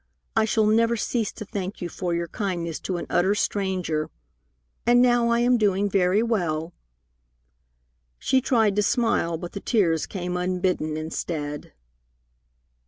I 0.35 0.45
shall 0.45 0.65
never 0.65 0.97
cease 0.97 1.31
to 1.33 1.45
thank 1.45 1.79
you 1.79 1.87
for 1.87 2.15
your 2.15 2.27
kindness 2.27 2.79
to 2.79 2.97
an 2.97 3.05
utter 3.07 3.35
stranger. 3.35 4.09
And 4.83 4.99
now 4.99 5.27
I 5.29 5.41
am 5.41 5.59
doing 5.59 5.91
very 5.91 6.23
well." 6.23 6.73
She 8.17 8.41
tried 8.41 8.75
to 8.77 8.81
smile, 8.81 9.37
but 9.37 9.51
the 9.51 9.59
tears 9.59 10.07
came 10.07 10.37
unbidden 10.37 10.97
instead. 10.97 11.73